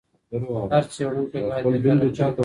هر 0.73 0.83
څېړونکی 0.93 1.39
بايد 1.49 1.65
بېطرفه 1.83 2.25
وي. 2.29 2.35